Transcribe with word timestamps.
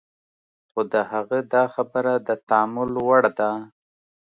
خو 0.69 0.81
د 0.93 0.95
هغه 1.11 1.39
دا 1.53 1.63
خبره 1.75 2.13
د 2.27 2.29
تأمل 2.49 2.89
وړ 3.05 3.23
ده. 3.39 3.51